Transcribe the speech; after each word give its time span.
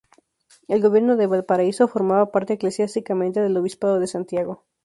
El 0.67 0.81
Gobierno 0.81 1.15
de 1.15 1.27
Valparaíso 1.27 1.87
formaba 1.87 2.31
parte 2.31 2.53
eclesiásticamente 2.53 3.39
del 3.39 3.55
obispado 3.57 3.99
de 3.99 4.07
Santiago. 4.07 4.65